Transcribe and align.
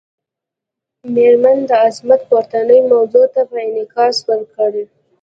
میرمن 1.13 1.59
عظمت 1.83 2.21
پورتنۍ 2.29 2.79
موضوع 2.91 3.25
ته 3.33 3.41
پکې 3.49 3.61
انعکاس 3.67 4.15
ورکړی. 4.29 4.83